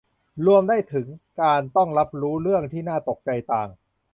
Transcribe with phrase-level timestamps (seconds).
[0.45, 1.07] รวมได้ถึง
[1.41, 3.69] การต้องรับรู้เรื่องที่น่าตกใจต่าง